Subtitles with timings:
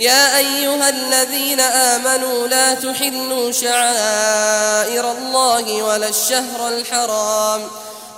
[0.00, 7.60] يا أيها الذين آمنوا لا تحلوا شعائر الله ولا الشهر الحرام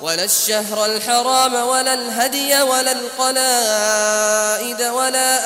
[0.03, 5.39] ولا الشهر الحرام ولا الهدي ولا القلائد ولا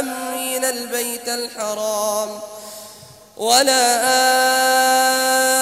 [0.00, 2.40] آمين البيت الحرام
[3.36, 5.61] ولا آمين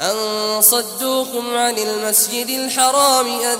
[0.00, 3.58] أن صدوكم عن المسجد الحرام أن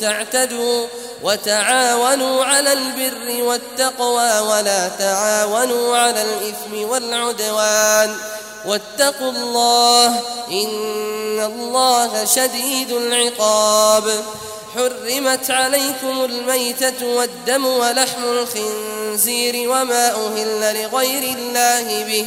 [0.00, 0.86] تعتدوا
[1.22, 8.16] وتعاونوا على البر والتقوى ولا تعاونوا على الإثم والعدوان
[8.66, 10.06] واتقوا الله
[10.50, 14.24] إن الله شديد العقاب
[14.74, 22.26] حرمت عليكم الميتة والدم ولحم الخنزير وما أهل لغير الله به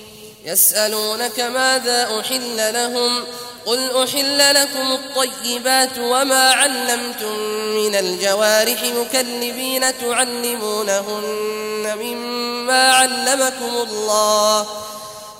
[0.45, 3.23] يسألونك ماذا أحل لهم
[3.65, 7.39] قل أحل لكم الطيبات وما علمتم
[7.75, 14.67] من الجوارح مكلبين تعلمونهن مما علمكم الله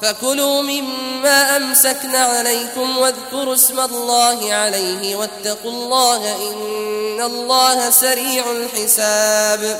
[0.01, 9.79] فكلوا مما أمسكن عليكم واذكروا اسم الله عليه واتقوا الله إن الله سريع الحساب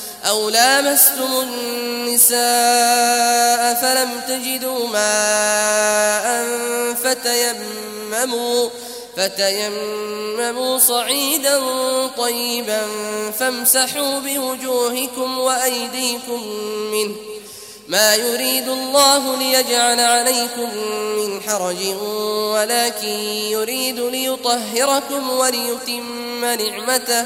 [0.25, 2.41] أو لامستم النساء
[3.81, 6.45] فلم تجدوا ماء
[7.03, 8.69] فتيمموا
[9.17, 11.61] فتيمموا صعيدا
[12.17, 12.81] طيبا
[13.39, 16.47] فامسحوا بوجوهكم وأيديكم
[16.91, 17.15] منه.
[17.87, 20.77] ما يريد الله ليجعل عليكم
[21.17, 21.85] من حرج
[22.53, 23.19] ولكن
[23.49, 27.25] يريد ليطهركم وليتم نعمته.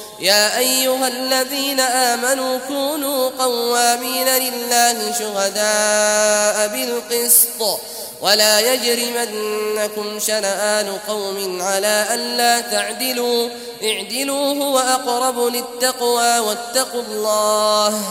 [0.21, 7.79] يا أيها الذين آمنوا كونوا قوامين لله شهداء بالقسط
[8.21, 13.49] ولا يجرمنكم شنآن قوم على ألا تعدلوا
[13.83, 18.01] اعدلوا هو أقرب للتقوى واتقوا الله.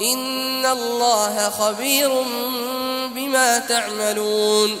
[0.00, 2.24] إن الله خبير
[3.14, 4.80] بما تعملون.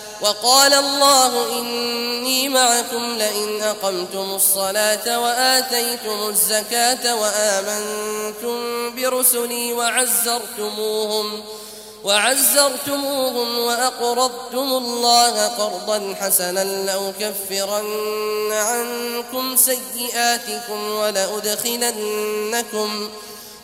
[0.21, 8.59] وقال الله إني معكم لئن أقمتم الصلاة وآتيتم الزكاة وآمنتم
[8.95, 11.61] برسلي وعزرتموهم ۖ
[12.03, 22.09] وعزرتموهم وأقرضتم الله قرضا حسنا لأكفرن عنكم سيئاتكم ولأدخلنكم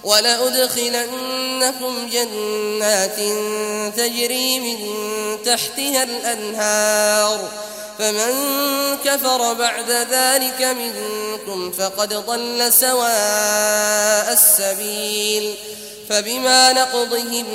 [0.04, 3.20] ولأدخلنكم جنات
[3.98, 4.78] تجري من
[5.46, 7.50] تحتها الأنهار.
[8.00, 8.34] فمن
[9.06, 15.56] كفر بعد ذلك منكم فقد ضل سواء السبيل.
[16.10, 17.46] فبما نقضهم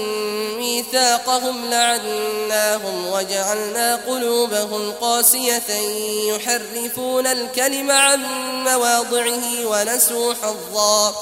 [0.56, 5.70] ميثاقهم لعناهم وجعلنا قلوبهم قاسية
[6.26, 8.24] يحرفون الكلم عن
[8.64, 11.14] مواضعه ونسوا حظا.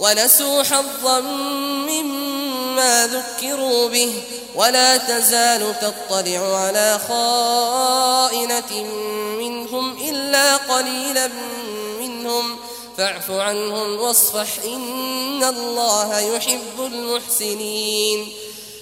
[0.00, 1.20] ونسوا حظا
[1.90, 4.22] مما ذكروا به
[4.54, 8.82] ولا تزال تطلع على خائنة
[9.38, 11.30] منهم إلا قليلا
[12.00, 12.56] منهم.
[12.98, 18.32] فاعف عنهم واصفح إن الله يحب المحسنين.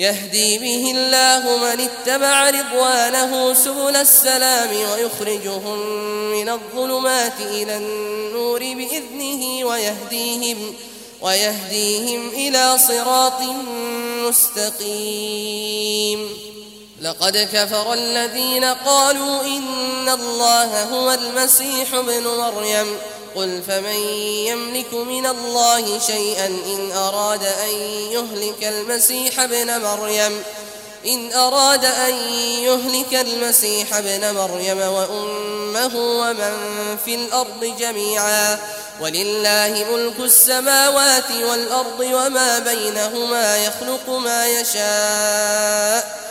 [0.00, 5.78] يهدي به الله من اتبع رضوانه سبل السلام ويخرجهم
[6.32, 10.74] من الظلمات إلى النور بإذنه ويهديهم
[11.20, 13.42] ويهديهم إلى صراط
[14.28, 16.28] مستقيم.
[17.00, 22.98] لقد كفر الذين قالوا إن الله هو المسيح ابن مريم.
[23.36, 23.94] قل فمن
[24.46, 27.74] يملك من الله شيئا إن أراد أن
[28.10, 30.42] يهلك المسيح ابن مريم.
[31.06, 32.14] إن أراد أن
[32.62, 36.56] يهلك المسيح ابن مريم وأمه ومن
[37.04, 38.58] في الأرض جميعا.
[39.00, 46.30] ولله ملك السماوات والأرض وما بينهما يخلق ما يشاء.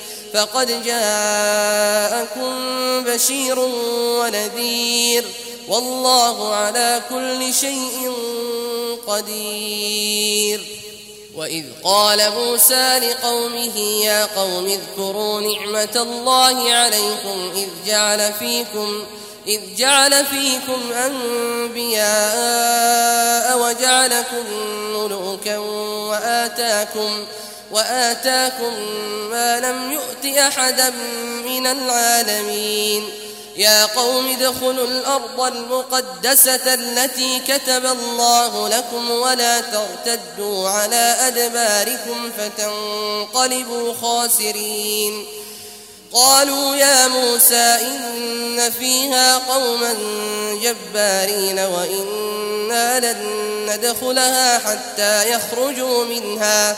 [0.33, 2.53] فقد جاءكم
[3.03, 3.59] بشير
[4.19, 5.25] ونذير
[5.67, 8.13] والله على كل شيء
[9.07, 10.81] قدير.
[11.35, 19.03] وإذ قال موسى لقومه يا قوم اذكروا نعمة الله عليكم إذ جعل فيكم
[19.47, 22.11] إذ جعل فيكم أنبياء
[23.59, 24.45] وجعلكم
[24.93, 27.25] ملوكا وآتاكم
[27.71, 28.73] وآتاكم
[29.29, 30.89] ما لم يؤت أحدا
[31.45, 33.09] من العالمين.
[33.55, 45.25] يا قوم ادخلوا الأرض المقدسة التي كتب الله لكم ولا ترتدوا على أدباركم فتنقلبوا خاسرين.
[46.13, 49.95] قالوا يا موسى إن فيها قوما
[50.61, 53.21] جبارين وإنا لن
[53.69, 56.77] ندخلها حتى يخرجوا منها.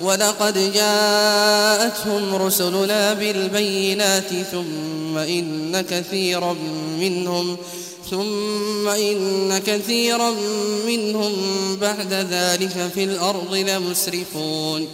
[0.00, 6.56] ولقد جاءتهم رسلنا بالبينات ثم إن كثيرا
[7.00, 7.56] منهم
[8.10, 10.34] ثم إن كثيرا
[10.86, 11.32] منهم
[11.76, 14.88] بعد ذلك في الأرض لمسرفون.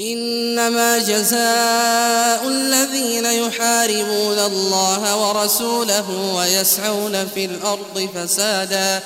[0.00, 9.02] إنما جزاء الذين يحاربون الله ورسوله ويسعون في الأرض فسادا.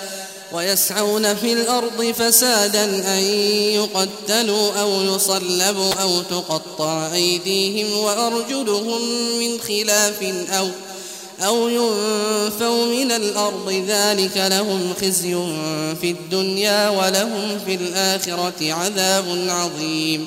[0.55, 3.23] ويسعون في الأرض فسادا أن
[3.75, 9.01] يقتلوا أو يصلبوا أو تقطع أيديهم وأرجلهم
[9.39, 10.69] من خلاف أو
[11.41, 13.85] أو ينفوا من الأرض.
[13.89, 15.35] ذلك لهم خزي
[16.01, 20.27] في الدنيا ولهم في الآخرة عذاب عظيم.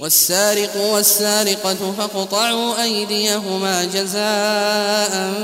[0.00, 5.34] والسارق والسارقة فاقطعوا أيديهما جزاء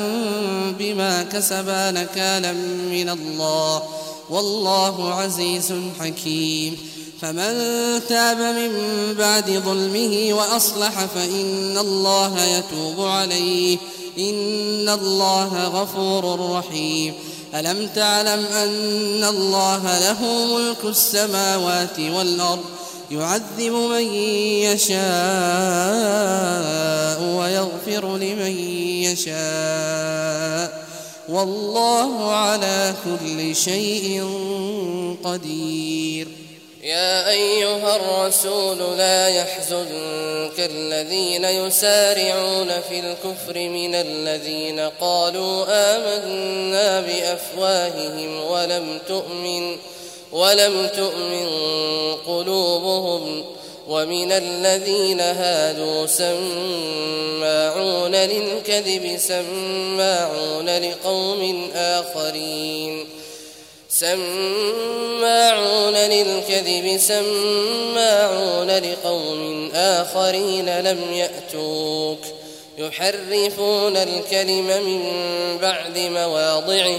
[0.79, 2.53] بما كسبا نكالا
[2.91, 3.83] من الله
[4.31, 6.79] والله عزيز حكيم.
[7.21, 7.55] فمن
[8.09, 8.71] تاب من
[9.19, 13.79] بعد ظلمه وأصلح فإن الله يتوب عليه.
[14.19, 17.15] إن الله غفور رحيم.
[17.55, 22.65] ألم تعلم أن الله له ملك السماوات والأرض؟
[23.15, 24.15] يعذب من
[24.65, 24.95] يشاء
[27.23, 28.59] ويغفر لمن
[29.03, 30.85] يشاء.
[31.29, 34.25] والله على كل شيء
[35.25, 36.29] قدير.
[36.83, 49.01] يا أيها الرسول لا يحزنك الذين يسارعون في الكفر من الذين قالوا آمنا بأفواههم ولم
[49.09, 49.77] تؤمن.
[50.35, 51.49] ولم تؤمن
[52.27, 53.45] قلوبهم
[53.89, 63.07] ومن الذين هادوا سماعون للكذب سماعون لقوم آخرين.
[63.89, 72.19] سماعون للكذب سماعون لقوم آخرين لم يأتوك.
[72.79, 75.03] يحرفون الكلم من
[75.63, 76.99] بعد مواضعه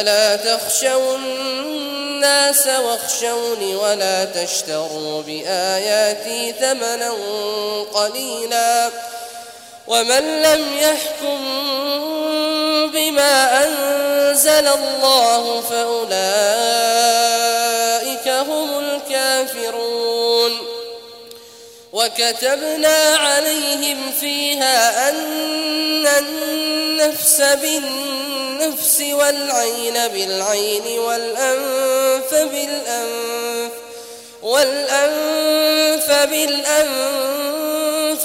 [0.00, 7.12] فلا تخشوا الناس واخشوني ولا تشتروا بآياتي ثمنا
[7.94, 8.90] قليلا
[9.86, 11.40] ومن لم يحكم
[12.92, 16.08] بما أنزل الله فأولئك
[18.28, 20.58] هم الكافرون
[21.92, 28.39] وكتبنا عليهم فيها أن النفس بالنفس
[29.00, 33.72] والعين بالعين والأنف بالأنف
[34.42, 37.70] والأنف بالأنف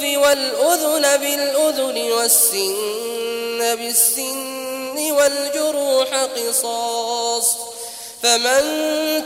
[0.02, 7.75] والأذن بالأذن والسن بالسن والجروح قصاص
[8.26, 8.64] فمن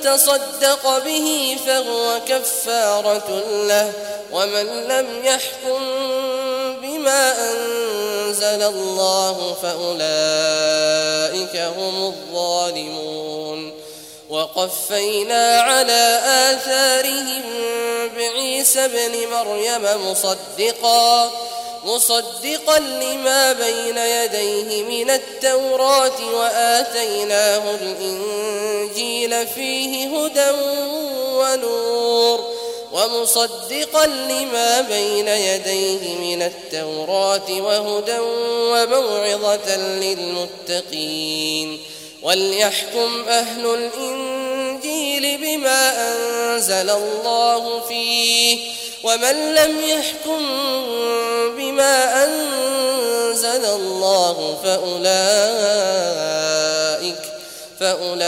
[0.03, 3.93] تصدق به فهو كفارة له
[4.31, 5.79] ومن لم يحكم
[6.81, 13.73] بما أنزل الله فأولئك هم الظالمون.
[14.29, 17.43] وقفينا على آثارهم
[18.15, 21.31] بعيسى ابن مريم مصدقا
[21.83, 30.51] مصدقا لما بين يديه من التوراة وآتيناه الإنجيل فيه هدى
[31.33, 32.59] ونور.
[32.91, 41.79] ومصدقا لما بين يديه من التوراة وهدى وموعظة للمتقين.
[42.23, 48.59] وليحكم أهل الإنجيل بما أنزل الله فيه.
[49.03, 50.45] ومن لم يحكم
[51.59, 55.09] بما أنزل الله فأولئك
[57.79, 58.23] فأولئك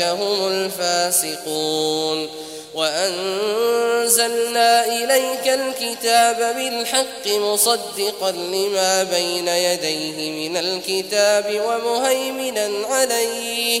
[0.00, 2.46] هم الفاسقون.
[2.76, 13.80] وأنزلنا إليك الكتاب بالحق مصدقا لما بين يديه من الكتاب ومهيمنا عليه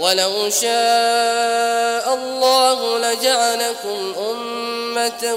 [0.00, 5.34] ولو شاء الله لجعلكم أمة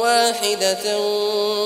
[0.00, 0.98] واحدة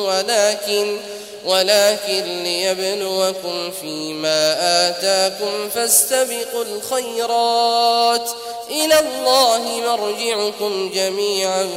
[0.05, 0.99] ولكن
[1.45, 4.57] ولكن ليبلوكم فيما
[4.89, 8.31] آتاكم فاستبقوا الخيرات.
[8.71, 11.69] إلى الله مرجعكم جميعا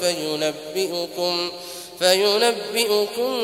[0.00, 1.50] فينبئكم
[1.98, 3.38] فينبئكم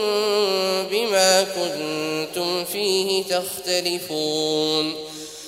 [0.91, 4.95] بما كنتم فيه تختلفون.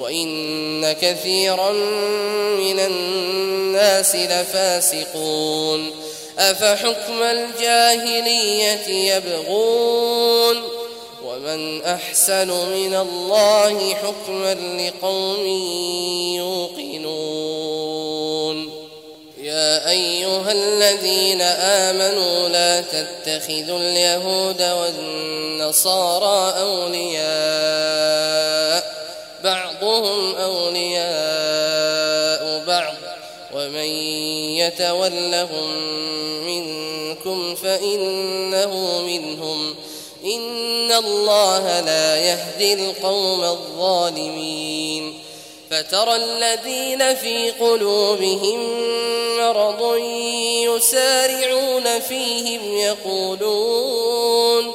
[0.00, 1.72] وإن كثيرا
[2.58, 5.90] من الناس لفاسقون
[6.38, 10.62] أفحكم الجاهلية يبغون
[11.24, 15.46] ومن أحسن من الله حكما لقوم
[16.36, 17.70] يوقنون
[19.42, 27.30] يا أيها الذين آمنوا لا تتخذوا اليهود والنصارى أولياء
[29.44, 31.00] بعضهم أولياء
[32.66, 32.94] بعض
[33.54, 33.88] ومن
[34.56, 35.70] يتولهم
[36.46, 39.74] منكم فإنه منهم.
[40.24, 45.18] إن الله لا يهدي القوم الظالمين.
[45.70, 48.60] فترى الذين في قلوبهم
[49.38, 49.96] مرض
[50.64, 54.74] يسارعون فيهم يقولون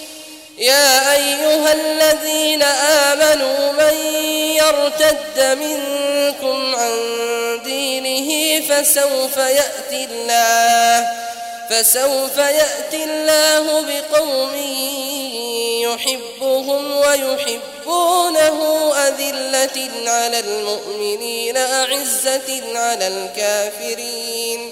[0.61, 3.95] يا أيها الذين آمنوا من
[4.55, 6.97] يرتد منكم عن
[7.63, 11.07] دينه فسوف يأتي الله
[11.69, 14.55] فسوف يأتي الله بقوم
[15.81, 18.57] يحبهم ويحبونه
[18.95, 24.71] أذلة على المؤمنين أعزة على الكافرين.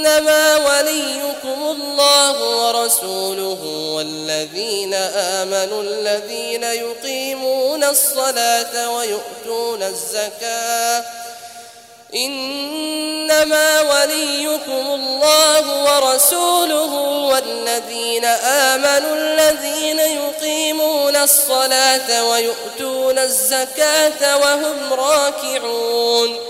[0.00, 3.58] إنما وليكم الله ورسوله
[3.94, 11.04] والذين آمنوا الذين يقيمون الصلاة ويؤتون الزكاة.
[12.14, 16.94] إنما وليكم الله ورسوله
[17.32, 26.49] والذين آمنوا الذين يقيمون الصلاة ويؤتون الزكاة وهم راكعون.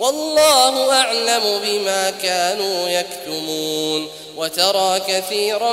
[0.00, 5.72] والله أعلم بما كانوا يكتمون وترى كثيرا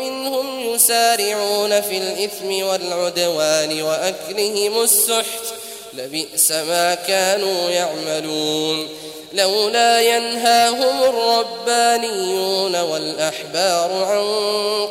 [0.00, 5.44] منهم يسارعون في الإثم والعدوان وأكلهم السحت.
[5.94, 8.88] لبئس ما كانوا يعملون.
[9.32, 14.26] لولا ينهاهم الربانيون والأحبار عن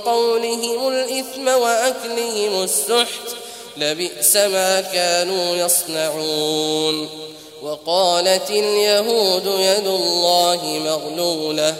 [0.05, 3.35] قولهم الإثم وأكلهم السحت.
[3.77, 7.30] لبئس ما كانوا يصنعون.
[7.63, 11.75] وقالت اليهود يد الله مغلولة.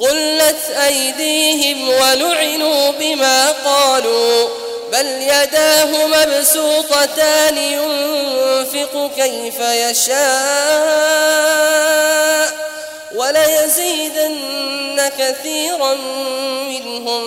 [0.00, 4.48] قلت أيديهم ولعنوا بما قالوا
[4.92, 10.20] بل يداه مبسوطتان ينفق كيف يشاء
[13.14, 15.94] وليزيدن كثيرا
[16.68, 17.24] منهم.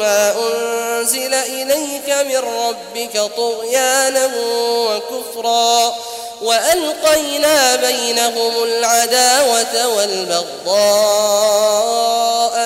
[0.00, 4.30] ما أنزل إليك من ربك طغيانا
[4.88, 5.94] وكفرا.
[6.42, 10.76] وألقينا بينهم العداوة والبغضاء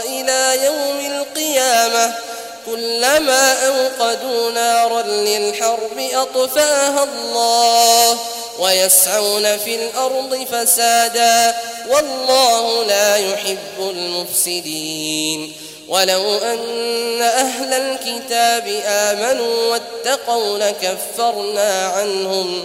[0.07, 2.15] إلى يوم القيامة.
[2.67, 8.19] كلما أوقدوا نارا للحرب أطفأها الله
[8.59, 11.55] ويسعون في الأرض فسادا
[11.89, 15.53] والله لا يحب المفسدين.
[15.89, 22.65] ولو أن أهل الكتاب آمنوا واتقوا لكفرنا عنهم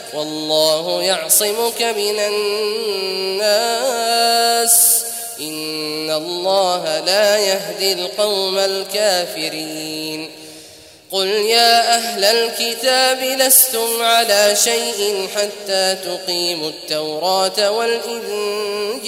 [0.13, 3.71] والله يعصمك من الناس.
[5.39, 10.31] إن الله لا يهدي القوم الكافرين.
[11.11, 19.07] قل يا أهل الكتاب لستم على شيء حتى تقيموا التوراة والإنجيل.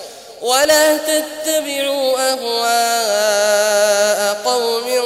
[0.41, 3.61] ولا تتبعوا أهواء
[4.45, 5.01] قوم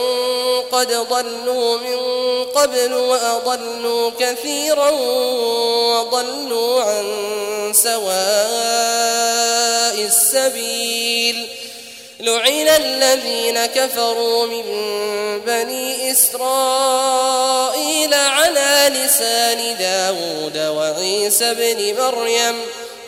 [0.71, 1.99] قد ضلوا من
[2.43, 7.05] قبل وأضلوا كثيرا وضلوا عن
[7.73, 8.05] سواء
[10.05, 11.47] السبيل.
[12.19, 14.63] لعن الذين كفروا من
[15.45, 17.43] بني إسرائيل
[18.13, 22.61] على لسان داود وعيسى بن مريم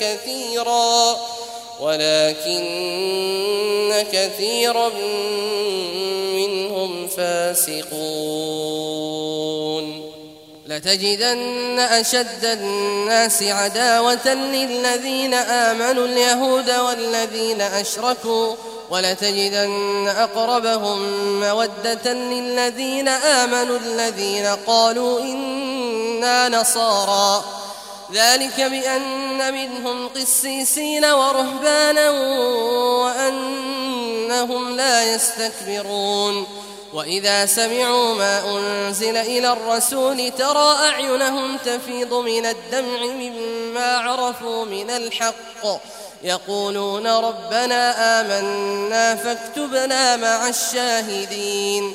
[0.00, 1.16] كثيرا
[1.80, 2.64] ولكن
[4.12, 4.88] كثيرا
[6.34, 8.66] منهم فاسقون.
[10.66, 18.54] لتجدن أشد الناس عداوة للذين آمنوا اليهود والذين أشركوا
[18.90, 21.00] ولتجدن أقربهم
[21.40, 27.44] مودة للذين آمنوا الذين قالوا إنا نصارى.
[28.12, 32.10] ذلك بأن منهم قسيسين ورهبانا
[33.04, 36.46] وأنهم لا يستكبرون.
[36.92, 45.80] وإذا سمعوا ما أنزل إلى الرسول ترى أعينهم تفيض من الدمع مما عرفوا من الحق.
[46.22, 51.94] يقولون ربنا آمنا فاكتبنا مع الشاهدين.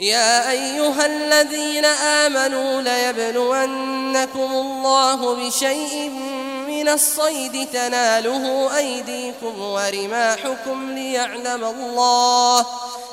[0.00, 6.10] يا أيها الذين آمنوا ليبلونكم الله بشيء
[6.68, 12.66] من الصيد تناله أيديكم ورماحكم ليعلم الله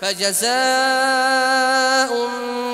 [0.00, 0.46] فجزاء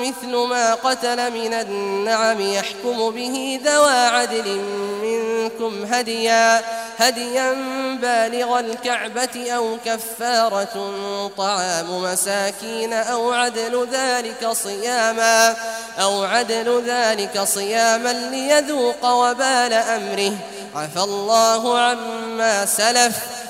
[0.01, 4.61] مثل ما قتل من النعم يحكم به ذوى عدل
[5.03, 6.61] منكم هديا
[6.97, 7.53] هديا
[8.01, 10.91] بالغ الكعبة أو كفارة
[11.37, 15.55] طعام مساكين أو عدل ذلك صياما
[15.99, 20.33] أو عدل ذلك صياما ليذوق وبال أمره.
[20.75, 23.17] عفى الله عما سلف.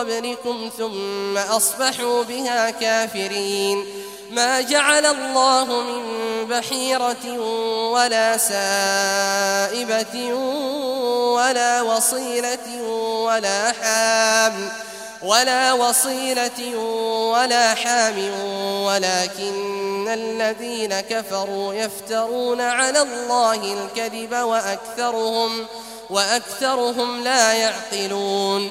[0.00, 3.84] قبلكم ثم أصبحوا بها كافرين.
[4.30, 7.40] ما جعل الله من بحيرة
[7.90, 10.34] ولا سائبة
[11.34, 12.82] ولا وصيلة
[13.24, 14.68] ولا حام
[15.22, 16.76] ولا وصيلة
[17.34, 18.18] ولا حام
[18.84, 25.66] ولكن الذين كفروا يفترون على الله الكذب وأكثرهم
[26.10, 28.70] وأكثرهم لا يعقلون.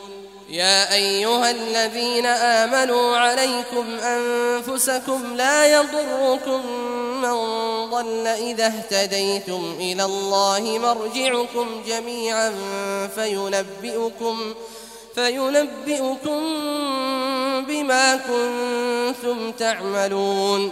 [0.51, 6.65] يا أيها الذين آمنوا عليكم أنفسكم لا يضركم
[7.21, 7.35] من
[7.89, 12.53] ضل إذا اهتديتم إلى الله مرجعكم جميعا
[13.15, 14.53] فينبئكم
[15.15, 16.41] فينبئكم
[17.67, 20.71] بما كنتم تعملون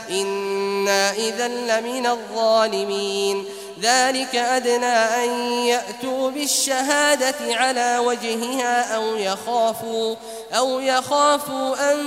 [0.11, 3.45] إنا إذا لمن الظالمين
[3.81, 10.15] ذلك أدنى أن يأتوا بالشهادة على وجهها أو يخافوا
[10.53, 11.97] أو يخافوا أن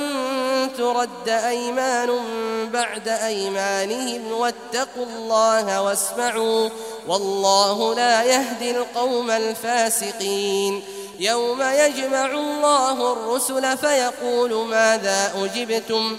[0.78, 2.10] ترد أيمان
[2.72, 6.68] بعد أيمانهم واتقوا الله واسمعوا
[7.08, 10.82] والله لا يهدي القوم الفاسقين
[11.20, 16.18] يوم يجمع الله الرسل فيقول ماذا أجبتم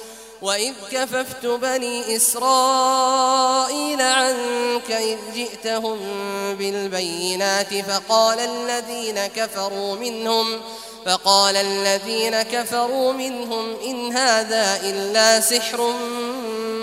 [0.41, 5.99] وإذ كففت بني إسرائيل عنك إذ جئتهم
[6.55, 10.61] بالبينات فقال الذين كفروا منهم
[11.05, 15.93] فقال الذين كفروا منهم إن هذا إلا سحر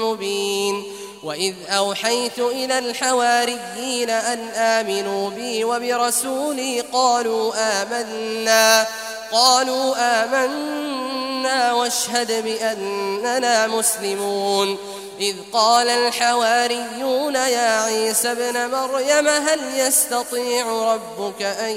[0.01, 8.87] مبين وإذ أوحيت إلى الحواريين أن آمنوا بي وبرسولي قالوا آمنا
[9.33, 14.79] قالوا آمنا واشهد بأننا مسلمون.
[15.21, 21.77] إذ قال الحواريون يا عيسى ابن مريم هل يستطيع ربك أن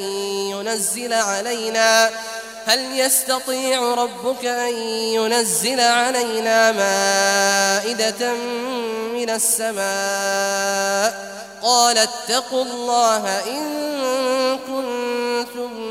[0.49, 2.09] ينزل علينا؟
[2.65, 4.73] هل يستطيع ربك أن
[5.13, 8.33] ينزل علينا مائدة
[9.13, 11.31] من السماء؟
[11.63, 15.90] قال اتقوا الله إن كنتم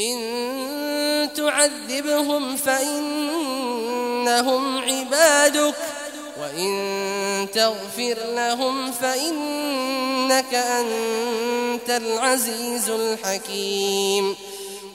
[0.00, 3.78] إن تعذبهم فإنهم
[4.78, 5.74] عبادك
[6.40, 14.36] وإن تغفر لهم فإنك أنت العزيز الحكيم.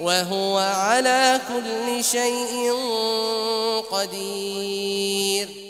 [0.00, 2.72] وهو على كل شيء
[3.90, 5.67] قدير.